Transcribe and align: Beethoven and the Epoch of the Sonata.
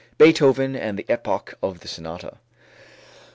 Beethoven 0.17 0.75
and 0.75 0.97
the 0.97 1.05
Epoch 1.09 1.53
of 1.61 1.81
the 1.81 1.87
Sonata. 1.87 2.39